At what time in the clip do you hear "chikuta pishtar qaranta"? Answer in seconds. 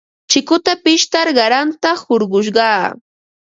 0.31-1.89